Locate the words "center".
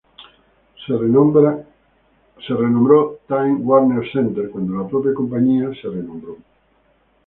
4.11-4.49